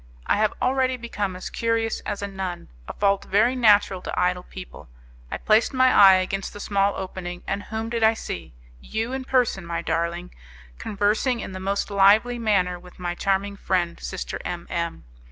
I 0.25 0.37
have 0.37 0.55
already 0.63 0.97
become 0.97 1.35
as 1.35 1.51
curious 1.51 1.99
as 2.07 2.23
a 2.23 2.27
nun 2.27 2.69
a 2.87 2.93
fault 2.93 3.25
very 3.25 3.55
natural 3.55 4.01
to 4.01 4.19
idle 4.19 4.41
people 4.41 4.89
I 5.29 5.37
placed 5.37 5.75
my 5.75 5.93
eye 5.93 6.15
against 6.15 6.53
the 6.53 6.59
small 6.59 6.95
opening, 6.95 7.43
and 7.45 7.61
whom 7.65 7.91
did 7.91 8.01
I 8.01 8.15
see? 8.15 8.51
You 8.79 9.13
in 9.13 9.25
person, 9.25 9.63
my 9.63 9.83
darling, 9.83 10.33
conversing 10.79 11.39
in 11.39 11.51
the 11.51 11.59
most 11.59 11.91
lively 11.91 12.39
manner 12.39 12.79
with 12.79 12.97
my 12.97 13.13
charming 13.13 13.55
friend, 13.57 13.99
Sister 13.99 14.39
M 14.43 14.65
M 14.71 15.03